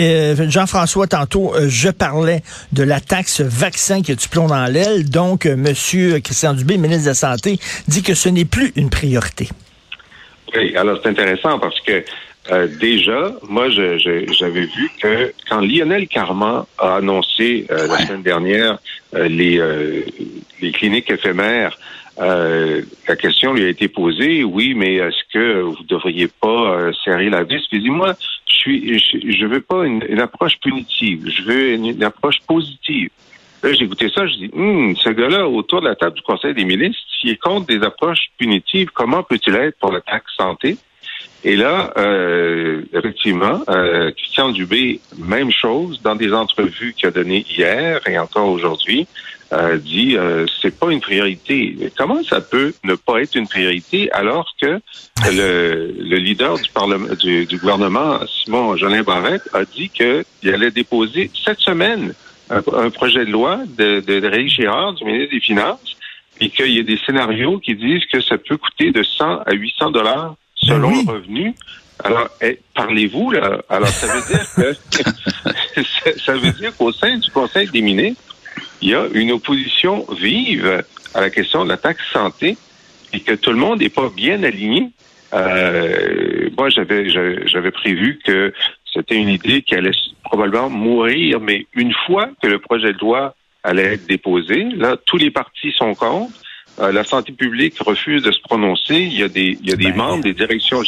euh, 0.00 0.50
Jean-François, 0.50 1.06
tantôt, 1.06 1.54
euh, 1.54 1.68
je 1.68 1.90
parlais 1.90 2.42
de 2.72 2.82
la 2.82 3.00
taxe 3.00 3.40
vaccin 3.40 4.02
qui 4.02 4.10
a 4.10 4.14
du 4.16 4.26
plomb 4.26 4.48
dans 4.48 4.64
l'aile. 4.66 5.08
Donc, 5.08 5.46
Monsieur 5.46 6.18
Christian 6.18 6.54
Dubé, 6.54 6.76
ministre 6.76 7.04
de 7.04 7.10
la 7.10 7.14
Santé, 7.14 7.60
dit 7.86 8.02
que 8.02 8.14
ce 8.14 8.28
n'est 8.28 8.44
plus 8.44 8.72
une 8.74 8.90
priorité. 8.90 9.48
Oui, 10.54 10.76
alors 10.76 10.98
c'est 11.02 11.08
intéressant 11.08 11.58
parce 11.58 11.80
que 11.80 12.04
euh, 12.50 12.66
déjà, 12.80 13.32
moi, 13.48 13.68
j'avais 13.68 14.62
vu 14.62 14.90
que 15.00 15.32
quand 15.48 15.60
Lionel 15.60 16.08
Carman 16.08 16.64
a 16.78 16.96
annoncé 16.96 17.66
euh, 17.70 17.86
la 17.86 17.98
semaine 17.98 18.22
dernière 18.22 18.78
euh, 19.14 19.28
les, 19.28 19.58
euh, 19.58 20.02
les 20.60 20.72
cliniques 20.72 21.10
éphémères, 21.10 21.76
euh, 22.18 22.82
la 23.06 23.16
question 23.16 23.52
lui 23.52 23.64
a 23.64 23.68
été 23.68 23.88
posée, 23.88 24.42
oui, 24.42 24.74
mais 24.74 24.94
est-ce 24.96 25.22
que 25.32 25.60
vous 25.60 25.84
devriez 25.88 26.28
pas 26.28 26.72
euh, 26.74 26.92
serrer 27.04 27.30
la 27.30 27.44
vis? 27.44 27.66
Puis 27.68 27.78
il 27.78 27.82
dit, 27.82 27.90
moi, 27.90 28.14
je 28.46 28.54
suis, 28.54 28.98
je, 28.98 29.32
je 29.32 29.46
veux 29.46 29.60
pas 29.60 29.84
une, 29.84 30.02
une 30.08 30.20
approche 30.20 30.58
punitive, 30.60 31.30
je 31.30 31.42
veux 31.42 31.72
une, 31.74 31.86
une 31.86 32.04
approche 32.04 32.40
positive. 32.46 33.10
Là, 33.62 33.72
j'ai 33.72 33.84
écouté 33.84 34.10
ça, 34.14 34.26
je 34.26 34.34
dis, 34.34 34.50
Hum, 34.54 34.96
ce 34.96 35.10
gars-là, 35.10 35.46
autour 35.46 35.82
de 35.82 35.88
la 35.88 35.94
table 35.94 36.16
du 36.16 36.22
Conseil 36.22 36.54
des 36.54 36.64
ministres, 36.64 37.02
s'il 37.20 37.30
est 37.30 37.36
contre 37.36 37.66
des 37.66 37.82
approches 37.82 38.30
punitives, 38.38 38.88
comment 38.92 39.22
peut-il 39.22 39.54
être 39.54 39.78
pour 39.78 39.92
la 39.92 40.00
taxe 40.00 40.32
santé? 40.36 40.78
Et 41.42 41.56
là, 41.56 41.92
euh, 41.96 42.82
effectivement, 42.92 43.62
euh, 43.68 44.10
Christian 44.12 44.50
Dubé, 44.50 45.00
même 45.18 45.50
chose, 45.50 46.00
dans 46.02 46.14
des 46.14 46.32
entrevues 46.32 46.92
qu'il 46.94 47.08
a 47.08 47.10
données 47.10 47.44
hier 47.48 48.00
et 48.06 48.18
encore 48.18 48.48
aujourd'hui, 48.48 49.06
euh, 49.52 49.78
dit 49.78 50.16
euh, 50.16 50.46
c'est 50.60 50.78
pas 50.78 50.92
une 50.92 51.00
priorité. 51.00 51.76
Comment 51.96 52.22
ça 52.22 52.40
peut 52.40 52.72
ne 52.84 52.94
pas 52.94 53.20
être 53.20 53.34
une 53.34 53.48
priorité 53.48 54.12
alors 54.12 54.54
que 54.60 54.80
le, 55.32 55.92
le 55.98 56.16
leader 56.18 56.58
du, 56.58 56.70
parlement, 56.70 57.08
du, 57.14 57.46
du 57.46 57.58
gouvernement, 57.58 58.20
Simon 58.26 58.76
Jolin 58.76 59.02
Barrette, 59.02 59.48
a 59.52 59.64
dit 59.64 59.88
qu'il 59.88 60.54
allait 60.54 60.70
déposer 60.70 61.30
cette 61.44 61.58
semaine 61.58 62.12
un, 62.50 62.62
un 62.74 62.90
projet 62.90 63.24
de 63.24 63.30
loi 63.30 63.60
de, 63.78 64.00
de, 64.00 64.20
de 64.20 64.46
Girard, 64.48 64.94
du 64.94 65.04
ministre 65.04 65.34
des 65.34 65.40
Finances, 65.40 65.96
et 66.40 66.48
qu'il 66.50 66.70
y 66.72 66.78
a 66.80 66.82
des 66.82 66.98
scénarios 67.06 67.58
qui 67.58 67.74
disent 67.74 68.04
que 68.12 68.20
ça 68.20 68.38
peut 68.38 68.56
coûter 68.56 68.92
de 68.92 69.02
100 69.02 69.40
à 69.46 69.52
800 69.52 69.90
dollars 69.90 70.34
selon 70.56 70.90
Ben 70.90 70.96
oui. 70.96 71.04
le 71.06 71.12
revenu. 71.12 71.54
Alors, 72.02 72.28
eh, 72.40 72.58
parlez-vous 72.74 73.30
là? 73.32 73.60
Alors, 73.68 73.88
ça 73.88 74.06
veut 74.06 74.22
dire 74.34 74.46
que 74.56 75.82
ça- 76.24 76.34
veut 76.34 76.52
dire 76.52 76.74
qu'au 76.76 76.92
sein 76.92 77.18
du 77.18 77.30
Conseil 77.30 77.68
des 77.68 77.82
ministres, 77.82 78.22
il 78.80 78.88
y 78.90 78.94
a 78.94 79.06
une 79.12 79.32
opposition 79.32 80.06
vive 80.18 80.82
à 81.14 81.20
la 81.20 81.28
question 81.30 81.64
de 81.64 81.68
la 81.68 81.76
taxe 81.76 82.02
santé 82.12 82.56
et 83.12 83.20
que 83.20 83.32
tout 83.34 83.50
le 83.50 83.56
monde 83.58 83.80
n'est 83.80 83.90
pas 83.90 84.08
bien 84.08 84.42
aligné. 84.42 84.90
Euh, 85.34 86.48
moi, 86.56 86.70
j'avais 86.70 87.08
j'avais 87.46 87.70
prévu 87.70 88.18
que 88.24 88.52
c'était 88.92 89.16
une 89.16 89.28
idée 89.28 89.62
qui 89.62 89.74
allait 89.74 89.90
probablement 90.24 90.70
mourir, 90.70 91.40
mais 91.40 91.66
une 91.74 91.92
fois 92.06 92.28
que 92.42 92.48
le 92.48 92.58
projet 92.58 92.92
de 92.92 92.98
loi 92.98 93.34
allait 93.62 93.94
être 93.94 94.06
déposé, 94.06 94.64
là, 94.76 94.96
tous 95.06 95.16
les 95.16 95.30
partis 95.30 95.72
sont 95.76 95.94
contre. 95.94 96.32
Euh, 96.80 96.92
la 96.92 97.04
santé 97.04 97.32
publique 97.32 97.74
refuse 97.80 98.22
de 98.22 98.30
se 98.32 98.40
prononcer. 98.40 98.94
Il 98.96 99.12
y 99.18 99.22
a 99.22 99.28
des, 99.28 99.58
il 99.60 99.68
y 99.68 99.72
a 99.72 99.76
des 99.76 99.90
Ben. 99.90 99.96
membres 99.96 100.22
des 100.22 100.32
directions 100.32 100.80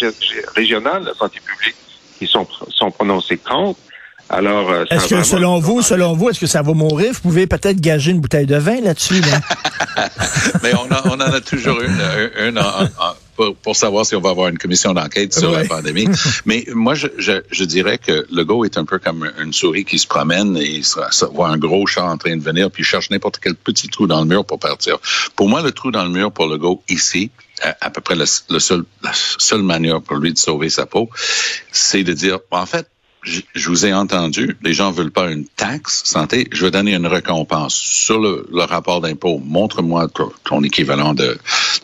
régionales 0.55 1.03
de 1.03 1.09
la 1.09 1.15
santé 1.15 1.39
publique 1.45 1.75
qui 2.19 2.27
sont, 2.27 2.47
sont 2.71 2.91
prononcés 2.91 3.37
contre. 3.37 3.79
Alors, 4.31 4.71
euh, 4.71 4.85
Est-ce 4.91 5.15
a 5.15 5.19
que 5.19 5.25
selon 5.25 5.59
vous, 5.59 5.83
selon 5.83 6.15
vous, 6.15 6.31
est-ce 6.31 6.41
que 6.41 6.47
ça 6.47 6.63
va 6.63 6.73
mourir? 6.73 7.13
Vous 7.13 7.21
pouvez 7.21 7.47
peut-être 7.47 7.81
gager 7.81 8.13
une 8.13 8.21
bouteille 8.21 8.47
de 8.47 8.57
vin 8.57 8.81
là-dessus. 8.81 9.21
Là. 9.21 10.07
Mais 10.63 10.71
on, 10.75 10.91
a- 10.91 11.03
on 11.09 11.15
en 11.21 11.21
a 11.21 11.41
toujours 11.43 11.81
une, 11.83 11.91
une, 12.39 12.49
une 12.49 12.59
en- 12.59 12.63
en- 12.63 13.15
pour, 13.37 13.55
pour 13.57 13.77
savoir 13.77 14.05
si 14.07 14.15
on 14.17 14.21
va 14.21 14.31
avoir 14.31 14.49
une 14.49 14.59
commission 14.59 14.93
d'enquête 14.93 15.33
sur 15.35 15.51
Ouais. 15.51 15.63
la 15.63 15.69
pandémie. 15.69 16.09
Mais 16.47 16.65
moi, 16.75 16.95
je, 16.95 17.09
je, 17.19 17.43
je 17.51 17.65
dirais 17.65 17.99
que 17.99 18.27
le 18.31 18.45
go 18.45 18.65
est 18.65 18.79
un 18.79 18.85
peu 18.85 18.99
comme 18.99 19.31
une 19.41 19.53
souris 19.53 19.85
qui 19.85 19.99
se 19.99 20.07
promène 20.07 20.57
et 20.57 20.65
il 20.77 20.85
voit 21.33 21.49
un 21.49 21.59
gros 21.59 21.87
chat 21.87 22.05
en 22.05 22.17
train 22.19 22.37
de 22.37 22.43
venir, 22.43 22.71
puis 22.71 22.83
il 22.83 22.87
cherche 22.87 23.11
n'importe 23.11 23.39
quel 23.43 23.55
petit 23.55 23.89
trou 23.89 24.07
dans 24.07 24.21
le 24.21 24.27
mur 24.27 24.45
pour 24.45 24.59
partir. 24.59 24.99
Pour 25.37 25.49
moi, 25.49 25.63
le 25.63 25.73
trou 25.73 25.91
dans 25.91 26.05
le 26.05 26.11
mur 26.11 26.31
pour 26.33 26.47
le 26.47 26.59
go 26.59 26.83
ici, 26.89 27.31
à, 27.63 27.77
à 27.81 27.91
peu 27.91 28.01
près 28.01 28.15
le, 28.17 28.25
le 28.51 28.59
seul, 28.59 28.85
la 29.03 29.13
seule 29.15 29.63
manière 29.63 30.01
pour 30.03 30.17
lui 30.17 30.33
de 30.33 30.39
sauver 30.39 30.69
sa 30.71 30.87
peau, 30.87 31.09
c'est 31.71 32.03
de 32.05 32.13
dire, 32.13 32.39
en 32.51 32.67
fait, 32.67 32.87
je, 33.23 33.69
vous 33.69 33.87
ai 33.87 33.93
entendu, 33.95 34.57
les 34.63 34.73
gens 34.73 34.91
veulent 34.91 35.13
pas 35.13 35.31
une 35.31 35.47
taxe 35.47 36.03
santé, 36.05 36.49
je 36.51 36.65
vais 36.65 36.73
donner 36.73 36.95
une 36.95 37.07
récompense 37.07 37.75
sur 37.75 38.19
le, 38.19 38.45
rapport 38.65 39.01
d'impôt. 39.01 39.41
Montre-moi 39.45 40.09
ton, 40.45 40.63
équivalent 40.65 41.15
de, 41.15 41.39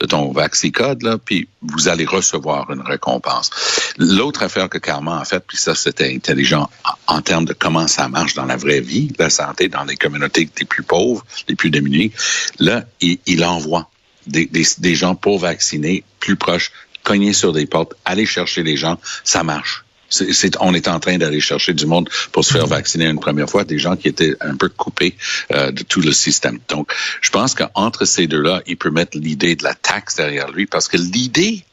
ton 0.08 0.32
vaccicode, 0.32 1.02
là, 1.02 1.16
puis 1.16 1.48
vous 1.62 1.88
allez 1.88 2.06
recevoir 2.06 2.70
une 2.72 2.80
récompense. 2.80 3.50
L'autre 3.98 4.42
affaire 4.42 4.68
que 4.68 4.78
Carmen 4.78 5.18
a 5.20 5.24
faite, 5.24 5.44
puis 5.46 5.56
ça 5.56 5.74
c'était 5.74 6.12
intelligent 6.12 6.68
en, 7.06 7.22
termes 7.22 7.44
de 7.44 7.52
comment 7.52 7.86
ça 7.86 8.08
marche 8.08 8.34
dans 8.34 8.46
la 8.46 8.56
vraie 8.56 8.80
vie, 8.80 9.12
la 9.18 9.30
santé 9.30 9.68
dans 9.68 9.84
les 9.84 9.96
communautés 9.96 10.48
les 10.58 10.64
plus 10.64 10.82
pauvres, 10.82 11.24
les 11.48 11.54
plus 11.54 11.70
démunies, 11.70 12.12
là, 12.58 12.84
il, 13.00 13.44
envoie 13.44 13.88
des 14.26 14.94
gens 14.94 15.14
pour 15.14 15.38
vacciner 15.38 16.02
plus 16.18 16.36
proches, 16.36 16.72
cogner 17.04 17.32
sur 17.32 17.52
des 17.52 17.66
portes, 17.66 17.94
aller 18.04 18.26
chercher 18.26 18.62
les 18.64 18.76
gens, 18.76 18.98
ça 19.24 19.44
marche. 19.44 19.84
C'est, 20.10 20.32
c'est- 20.32 20.56
on 20.60 20.72
est 20.74 20.88
en 20.88 21.00
train 21.00 21.18
d'aller 21.18 21.40
chercher 21.40 21.74
du 21.74 21.86
monde 21.86 22.08
pour 22.32 22.44
se 22.44 22.52
faire 22.54 22.66
vacciner 22.66 23.06
une 23.06 23.20
première 23.20 23.48
fois, 23.48 23.64
des 23.64 23.78
gens 23.78 23.96
qui 23.96 24.08
étaient 24.08 24.36
un 24.40 24.56
peu 24.56 24.68
coupés 24.68 25.16
euh, 25.52 25.70
de 25.70 25.82
tout 25.82 26.00
le 26.00 26.12
système. 26.12 26.58
Donc, 26.68 26.92
je 27.20 27.30
pense 27.30 27.54
qu'entre 27.54 28.04
ces 28.04 28.26
deux-là, 28.26 28.62
il 28.66 28.76
peut 28.76 28.90
mettre 28.90 29.18
l'idée 29.18 29.54
de 29.56 29.64
la 29.64 29.74
taxe 29.74 30.16
derrière 30.16 30.50
lui, 30.50 30.66
parce 30.66 30.88
que 30.88 30.96
l'idée 30.96 31.64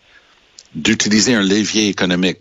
d'utiliser 0.73 1.33
un 1.33 1.43
levier 1.43 1.87
économique 1.87 2.39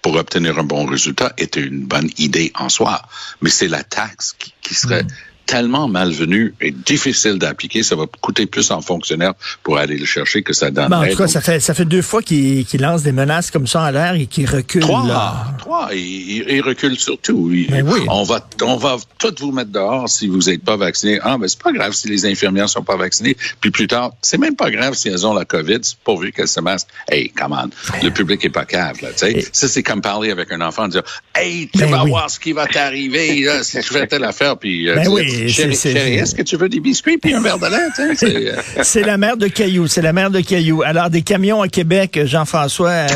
pour 0.00 0.14
obtenir 0.16 0.58
un 0.58 0.64
bon 0.64 0.84
résultat 0.86 1.32
était 1.38 1.60
une 1.60 1.84
bonne 1.86 2.10
idée 2.18 2.52
en 2.56 2.68
soi, 2.68 3.02
mais 3.40 3.50
c'est 3.50 3.68
la 3.68 3.82
taxe 3.84 4.34
qui, 4.38 4.52
qui 4.62 4.74
serait 4.74 5.04
tellement 5.52 5.86
malvenue 5.86 6.54
et 6.62 6.70
difficile 6.70 7.34
d'appliquer, 7.38 7.82
ça 7.82 7.94
va 7.94 8.06
coûter 8.22 8.46
plus 8.46 8.70
en 8.70 8.80
fonctionnaire 8.80 9.34
pour 9.62 9.76
aller 9.76 9.98
le 9.98 10.06
chercher 10.06 10.42
que 10.42 10.54
ça 10.54 10.70
donne. 10.70 10.88
Ben, 10.88 11.00
en 11.00 11.06
tout 11.10 11.16
cas, 11.16 11.28
ça 11.28 11.42
fait, 11.42 11.60
ça 11.60 11.74
fait 11.74 11.84
deux 11.84 12.00
fois 12.00 12.22
qu'il 12.22 12.64
qu'il 12.64 12.80
lance 12.80 13.02
des 13.02 13.12
menaces 13.12 13.50
comme 13.50 13.66
ça 13.66 13.82
en 13.82 13.90
l'air 13.90 14.14
et 14.14 14.24
qu'il 14.24 14.48
recule. 14.48 14.80
Trois, 14.80 15.06
là. 15.06 15.44
trois, 15.58 15.90
il, 15.92 16.46
il- 16.48 16.62
recule 16.62 16.98
surtout. 16.98 17.50
Il- 17.52 17.70
Ben 17.70 17.86
oui. 17.86 18.00
On 18.08 18.22
va, 18.22 18.40
on 18.62 18.76
va 18.76 18.96
tout 19.18 19.34
vous 19.40 19.52
mettre 19.52 19.70
dehors 19.72 20.08
si 20.08 20.26
vous 20.26 20.38
n'êtes 20.48 20.64
pas 20.64 20.76
vacciné. 20.78 21.18
Ah, 21.22 21.36
mais 21.38 21.48
c'est 21.48 21.60
pas 21.60 21.72
grave 21.72 21.92
si 21.92 22.08
les 22.08 22.24
infirmières 22.24 22.70
sont 22.70 22.82
pas 22.82 22.96
vaccinées. 22.96 23.36
Puis 23.60 23.70
plus 23.70 23.88
tard, 23.88 24.12
c'est 24.22 24.38
même 24.38 24.56
pas 24.56 24.70
grave 24.70 24.94
si 24.94 25.08
elles 25.08 25.26
ont 25.26 25.34
la 25.34 25.44
COVID, 25.44 25.80
c'est 25.82 25.98
pourvu 25.98 26.32
qu'elles 26.32 26.48
se 26.48 26.60
masquent. 26.60 26.88
Hey, 27.10 27.28
come 27.28 27.52
on, 27.52 27.68
le 28.02 28.10
public 28.10 28.42
est 28.44 28.48
pas 28.48 28.64
cave, 28.64 29.02
là, 29.02 29.08
tu 29.10 29.18
sais. 29.18 29.46
Ça, 29.52 29.68
c'est 29.68 29.82
comme 29.82 30.00
parler 30.00 30.30
avec 30.30 30.50
un 30.50 30.62
enfant, 30.62 30.88
dire, 30.88 31.02
hey, 31.34 31.68
tu 31.70 31.78
Ben 31.80 31.90
vas 31.90 32.04
oui. 32.04 32.10
voir 32.10 32.30
ce 32.30 32.40
qui 32.40 32.52
va 32.52 32.66
t'arriver, 32.66 33.40
là, 33.42 33.62
si 33.62 33.78
tu 33.80 33.92
fais 33.92 34.06
telle 34.06 34.24
affaire, 34.24 34.56
puis, 34.56 34.88
euh, 34.88 34.94
Ben 34.94 35.04
tu 35.04 35.10
oui, 35.44 35.50
chérie, 35.50 35.74
c'est- 35.76 35.92
c'est- 35.92 35.98
chérie, 35.98 36.14
est-ce 36.14 36.34
que 36.34 36.42
tu 36.42 36.56
veux 36.56 36.68
des 36.68 36.80
biscuits 36.80 37.18
puis 37.18 37.34
un 37.34 37.40
verre 37.40 37.58
de 37.58 37.66
lait, 37.66 38.14
c'est, 38.16 38.26
euh, 38.48 38.56
C'est 38.82 39.02
la 39.02 39.16
mère 39.18 39.36
de 39.36 39.48
Caillou, 39.48 39.86
c'est 39.86 40.02
la 40.02 40.12
mère 40.12 40.30
de 40.30 40.40
Caillou. 40.40 40.82
Alors, 40.82 41.10
des 41.10 41.22
camions 41.22 41.62
à 41.62 41.68
Québec, 41.68 42.20
Jean-François, 42.24 42.88
euh, 42.90 43.06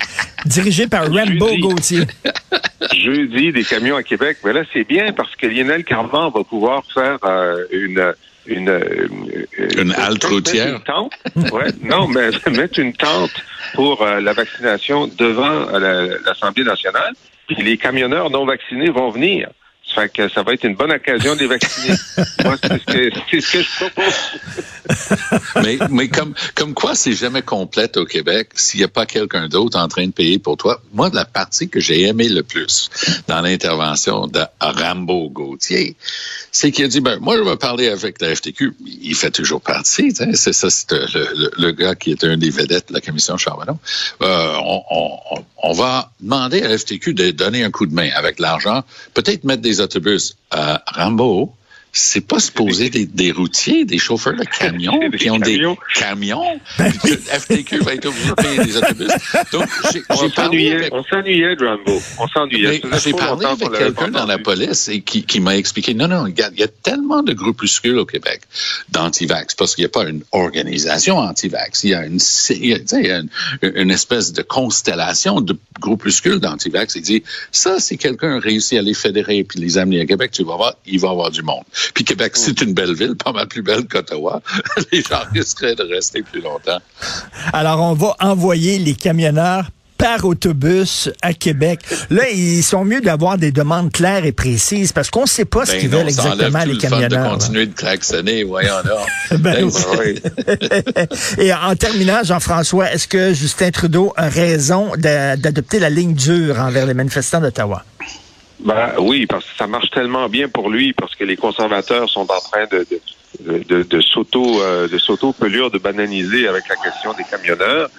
dirigés 0.46 0.86
par 0.86 1.04
Rambo 1.04 1.48
Jeudi. 1.48 1.60
Gauthier. 1.60 2.00
jeudi 2.94 3.52
des 3.52 3.64
camions 3.64 3.96
à 3.96 4.02
Québec. 4.02 4.38
Mais 4.44 4.52
là, 4.52 4.62
c'est 4.72 4.84
bien 4.84 5.12
parce 5.12 5.34
que 5.36 5.46
Lionel 5.46 5.84
Carman 5.84 6.30
va 6.34 6.44
pouvoir 6.44 6.82
faire 6.92 7.18
euh, 7.24 7.64
une 7.70 8.12
une 8.46 8.68
euh, 8.68 9.06
Une 9.78 9.92
halte 9.92 10.24
routière. 10.24 10.74
Une 10.76 10.82
tente. 10.82 11.12
Ouais, 11.52 11.68
non, 11.84 12.08
mais 12.08 12.30
mettre 12.50 12.80
une 12.80 12.92
tente 12.92 13.30
pour 13.74 14.02
euh, 14.02 14.20
la 14.20 14.32
vaccination 14.32 15.06
devant 15.06 15.68
euh, 15.72 15.78
la- 15.78 16.18
l'Assemblée 16.26 16.64
nationale. 16.64 17.12
Puis 17.46 17.62
les 17.62 17.76
camionneurs 17.76 18.30
non 18.30 18.44
vaccinés 18.44 18.90
vont 18.90 19.10
venir. 19.10 19.48
Ça 19.94 20.02
fait 20.02 20.08
que 20.08 20.28
ça 20.28 20.42
va 20.42 20.54
être 20.54 20.64
une 20.64 20.74
bonne 20.74 20.92
occasion 20.92 21.34
de 21.34 21.40
les 21.40 21.46
vacciner. 21.46 21.94
Moi, 22.44 22.56
c'est 22.62 22.78
ce 22.78 22.84
que, 22.84 23.10
c'est 23.30 23.40
ce 23.40 23.52
que 23.52 23.62
je 23.62 23.76
propose. 23.76 25.40
mais, 25.62 25.78
mais 25.90 26.08
comme, 26.08 26.34
comme 26.54 26.74
quoi 26.74 26.94
c'est 26.94 27.12
jamais 27.12 27.42
complète 27.42 27.96
au 27.96 28.04
Québec 28.04 28.50
s'il 28.54 28.80
n'y 28.80 28.84
a 28.84 28.88
pas 28.88 29.06
quelqu'un 29.06 29.48
d'autre 29.48 29.78
en 29.78 29.88
train 29.88 30.06
de 30.06 30.12
payer 30.12 30.38
pour 30.38 30.56
toi. 30.56 30.80
Moi, 30.92 31.10
la 31.12 31.24
partie 31.24 31.68
que 31.68 31.80
j'ai 31.80 32.02
aimé 32.02 32.28
le 32.28 32.42
plus 32.42 32.90
dans 33.28 33.40
l'intervention 33.40 34.26
de 34.26 34.42
Rambo 34.60 35.28
Gauthier, 35.30 35.96
c'est 36.50 36.70
qu'il 36.70 36.84
a 36.84 36.88
dit, 36.88 37.00
ben, 37.00 37.18
moi, 37.18 37.36
je 37.36 37.42
vais 37.42 37.56
parler 37.56 37.88
avec 37.88 38.20
la 38.20 38.34
FTQ. 38.34 38.74
Il 39.02 39.14
fait 39.14 39.30
toujours 39.30 39.60
partie, 39.60 40.12
c'est 40.34 40.52
ça, 40.52 40.70
c'est 40.70 40.92
euh, 40.92 41.06
le, 41.14 41.28
le, 41.36 41.50
le 41.58 41.72
gars 41.72 41.94
qui 41.94 42.12
est 42.12 42.24
un 42.24 42.36
des 42.36 42.50
vedettes 42.50 42.88
de 42.88 42.94
la 42.94 43.00
commission 43.00 43.36
Charbonneau. 43.36 43.78
Euh, 44.22 44.54
on, 44.64 44.82
on, 44.90 45.44
on 45.62 45.72
va 45.72 46.10
demander 46.20 46.62
à 46.62 46.68
la 46.68 46.78
FTQ 46.78 47.14
de 47.14 47.30
donner 47.30 47.62
un 47.64 47.70
coup 47.70 47.86
de 47.86 47.94
main 47.94 48.10
avec 48.14 48.38
l'argent, 48.38 48.82
peut-être 49.14 49.44
mettre 49.44 49.62
des 49.62 49.80
autobus. 49.82 50.36
Euh, 50.54 50.78
Rambo, 50.86 51.54
c'est 51.92 52.26
pas 52.26 52.40
supposé 52.40 52.88
des, 52.90 53.06
des 53.06 53.30
routiers, 53.32 53.84
des 53.84 53.98
chauffeurs 53.98 54.34
de 54.34 54.44
camions 54.44 54.98
Des 55.10 55.18
qui 55.18 55.30
ont 55.30 55.38
camions. 55.38 55.72
des 55.74 56.00
camions. 56.00 56.60
Puis 56.78 56.98
que 56.98 57.16
FTQ 57.16 57.78
va 57.80 57.94
être 57.94 58.06
obligé 58.06 58.28
de 58.30 58.34
payer 58.34 58.58
des 58.64 58.76
autobus. 58.78 59.08
Donc, 59.52 59.68
j'ai 59.92 59.98
j'ai 59.98 60.04
On 60.08 60.16
parlé 60.16 60.30
s'ennuyait, 60.34 60.74
avec 60.74 60.94
on 60.94 61.04
s'ennuyait 61.04 61.54
Rambo. 61.60 62.02
On 62.18 62.28
s'ennuyait. 62.28 62.80
mais 62.84 62.98
J'ai 62.98 63.12
parlé 63.12 63.46
avec 63.46 63.70
quelqu'un 63.72 64.08
dans 64.08 64.26
la 64.26 64.38
police 64.38 64.88
et 64.88 65.02
qui, 65.02 65.24
qui 65.24 65.40
m'a 65.40 65.56
expliqué, 65.56 65.92
non, 65.94 66.08
non, 66.08 66.24
regarde, 66.24 66.54
il 66.56 66.60
y 66.60 66.64
a 66.64 66.68
tellement 66.68 67.22
de 67.22 67.32
groupuscules 67.34 67.98
au 67.98 68.06
Québec 68.06 68.40
d'anti-vax 68.90 69.54
parce 69.54 69.74
qu'il 69.74 69.82
n'y 69.82 69.86
a 69.86 69.90
pas 69.90 70.08
une 70.08 70.22
organisation 70.32 71.18
anti-vax. 71.18 71.84
Il 71.84 71.90
y 71.90 71.94
a 71.94 72.06
une, 72.06 72.18
il 72.50 72.66
y 72.66 72.72
a, 72.72 72.78
tu 72.78 72.86
sais, 72.86 73.00
il 73.00 73.06
y 73.06 73.10
a 73.10 73.18
une, 73.18 73.28
une 73.74 73.90
espèce 73.90 74.32
de 74.32 74.42
constellation 74.42 75.40
de 75.40 75.56
groupuscules 75.80 76.38
d'anti-vax. 76.40 76.94
Il 76.96 77.02
dit, 77.02 77.22
ça, 77.50 77.78
si 77.80 77.98
quelqu'un 77.98 78.38
réussit 78.40 78.78
à 78.78 78.82
les 78.82 78.94
fédérer 78.94 79.44
puis 79.44 79.58
les 79.60 79.78
amener 79.78 80.00
à 80.00 80.06
Québec, 80.06 80.30
tu 80.32 80.44
vas 80.44 80.56
voir, 80.56 80.74
il 80.86 80.98
va 81.00 81.08
y 81.08 81.10
avoir 81.10 81.30
du 81.30 81.42
monde. 81.42 81.64
Puis 81.94 82.04
Québec, 82.04 82.32
c'est 82.34 82.60
une 82.62 82.74
belle 82.74 82.94
ville, 82.94 83.14
pas 83.16 83.32
mal 83.32 83.46
plus 83.48 83.62
belle 83.62 83.86
qu'Ottawa. 83.86 84.40
les 84.92 85.02
gens 85.02 85.22
risqueraient 85.32 85.74
de 85.74 85.82
rester 85.84 86.22
plus 86.22 86.40
longtemps. 86.40 86.78
Alors, 87.52 87.80
on 87.80 87.94
va 87.94 88.16
envoyer 88.20 88.78
les 88.78 88.94
camionneurs 88.94 89.68
par 89.98 90.24
autobus 90.24 91.08
à 91.22 91.32
Québec. 91.32 91.78
Là, 92.10 92.28
ils 92.28 92.64
sont 92.64 92.84
mieux 92.84 93.00
d'avoir 93.00 93.38
des 93.38 93.52
demandes 93.52 93.92
claires 93.92 94.24
et 94.24 94.32
précises 94.32 94.90
parce 94.92 95.10
qu'on 95.10 95.22
ne 95.22 95.26
sait 95.28 95.44
pas 95.44 95.64
ce 95.64 95.72
Ben 95.72 95.80
qu'ils 95.80 95.90
veulent 95.90 96.08
exactement, 96.08 96.64
les 96.64 96.76
camionneurs. 96.76 97.24
de 97.24 97.34
continuer 97.38 97.66
de 97.66 97.72
klaxonner, 97.74 98.42
voyons 98.42 98.74
là. 98.84 98.96
Ben. 99.38 99.70
Ah 99.72 99.86
oui. 100.00 100.20
Et 101.38 101.52
en 101.54 101.76
terminant, 101.76 102.24
Jean-François, 102.24 102.92
est-ce 102.92 103.06
que 103.06 103.32
Justin 103.32 103.70
Trudeau 103.70 104.12
a 104.16 104.28
raison 104.28 104.90
d'a- 104.96 105.36
d'adopter 105.36 105.78
la 105.78 105.88
ligne 105.88 106.14
dure 106.14 106.58
envers 106.58 106.84
les 106.86 106.94
manifestants 106.94 107.40
d'Ottawa? 107.40 107.84
Ben 108.64 108.92
oui, 108.98 109.26
parce 109.26 109.44
que 109.44 109.56
ça 109.56 109.66
marche 109.66 109.90
tellement 109.90 110.28
bien 110.28 110.48
pour 110.48 110.70
lui, 110.70 110.92
parce 110.92 111.14
que 111.16 111.24
les 111.24 111.36
conservateurs 111.36 112.08
sont 112.08 112.30
en 112.30 112.40
train 112.40 112.66
de, 112.70 112.86
de, 113.40 113.58
de, 113.64 113.82
de, 113.82 114.00
s'auto 114.00 114.60
euh, 114.62 114.88
de 114.88 114.98
s'auto-pelure, 114.98 115.70
de 115.70 115.78
bananiser 115.78 116.46
avec 116.46 116.68
la 116.68 116.76
question 116.76 117.12
des 117.14 117.24
camionneurs. 117.24 117.90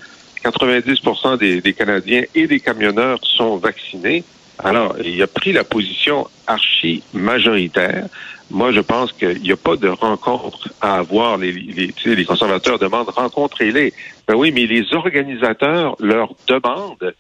90 0.44 1.02
des, 1.40 1.62
des 1.62 1.74
Canadiens 1.74 2.24
et 2.36 2.48
des 2.48 2.60
camionneurs 2.60 3.20
sont 3.24 3.58
vaccinés. 3.58 4.24
Alors, 4.60 4.96
il 5.04 5.22
a 5.22 5.28
pris 5.28 5.54
la 5.54 5.64
position 5.64 6.28
archi 6.48 7.02
majoritaire. 7.14 8.08
Moi, 8.52 8.72
je 8.72 8.82
pense 8.82 9.12
qu'il 9.14 9.42
n'y 9.42 9.52
a 9.52 9.58
pas 9.58 9.78
de 9.78 9.88
rencontre 9.88 10.70
à 10.82 10.98
avoir. 10.98 11.38
Les, 11.38 11.52
les, 11.52 11.94
les 12.06 12.26
conservateurs 12.26 12.78
demandent 12.78 13.10
rencontrez-les. 13.10 13.94
Ben 14.28 14.36
oui, 14.36 14.52
mais 14.52 14.66
les 14.66 14.94
organisateurs 14.94 15.96
leur 16.00 16.34
demandent, 16.48 17.14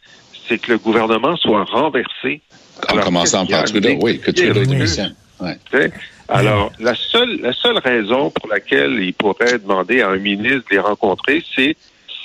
c'est 0.47 0.57
que 0.59 0.71
le 0.71 0.77
gouvernement 0.77 1.35
soit 1.37 1.63
renversé. 1.65 2.41
En 2.89 2.93
Alors, 2.93 3.05
commençant 3.05 3.45
par 3.45 3.63
Trudeau, 3.65 3.97
oui, 4.01 4.19
que? 4.19 4.31
Trudeau 4.31 4.61
Oui. 4.61 4.67
démissionne. 4.67 5.15
Ouais. 5.39 5.57
Tu 5.71 5.77
sais? 5.77 5.91
Alors, 6.29 6.71
la 6.79 6.95
seule, 6.95 7.39
la 7.41 7.53
seule 7.53 7.77
raison 7.77 8.31
pour 8.31 8.49
laquelle 8.49 8.93
il 9.01 9.13
pourrait 9.13 9.59
demander 9.59 10.01
à 10.01 10.09
un 10.09 10.17
ministre 10.17 10.63
de 10.69 10.75
les 10.75 10.79
rencontrer, 10.79 11.43
c'est 11.55 11.75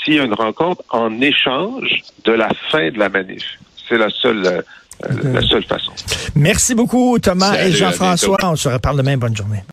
s'il 0.04 0.14
y 0.14 0.20
a 0.20 0.24
une 0.24 0.34
rencontre 0.34 0.82
en 0.90 1.20
échange 1.20 2.02
de 2.24 2.32
la 2.32 2.48
fin 2.70 2.90
de 2.90 2.98
la 2.98 3.08
manif. 3.08 3.44
C'est 3.88 3.98
la 3.98 4.08
seule, 4.10 4.46
euh, 4.46 4.62
la 5.32 5.42
seule 5.42 5.64
façon. 5.64 5.92
Merci 6.34 6.74
beaucoup, 6.74 7.18
Thomas 7.18 7.54
Salut, 7.54 7.70
et 7.70 7.72
Jean-François. 7.72 8.38
On 8.44 8.56
se 8.56 8.68
reparle 8.68 8.98
demain. 8.98 9.16
Bonne 9.16 9.36
journée. 9.36 9.62